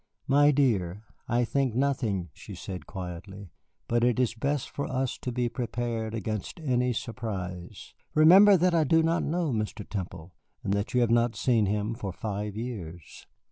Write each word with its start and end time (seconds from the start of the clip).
"My 0.27 0.49
dear, 0.49 1.03
I 1.27 1.45
think 1.45 1.75
nothing," 1.75 2.31
she 2.33 2.55
said 2.55 2.87
quietly; 2.87 3.51
"but 3.87 4.03
it 4.03 4.19
is 4.19 4.33
best 4.33 4.67
for 4.71 4.87
us 4.87 5.15
to 5.19 5.31
be 5.31 5.47
prepared 5.47 6.15
against 6.15 6.59
any 6.59 6.91
surprise. 6.91 7.93
Remember 8.15 8.57
that 8.57 8.73
I 8.73 8.83
do 8.83 9.03
not 9.03 9.21
know 9.21 9.51
Mr. 9.51 9.87
Temple, 9.87 10.33
and 10.63 10.73
that 10.73 10.95
you 10.95 11.01
have 11.01 11.11
not 11.11 11.35
seen 11.35 11.67
him 11.67 11.93
for 11.93 12.11
five 12.11 12.55
years." 12.57 13.27